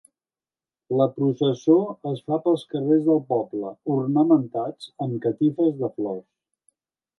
[1.01, 1.75] La processó
[2.13, 6.29] es fa pels carrers del poble, ornamentats amb catifes de flors.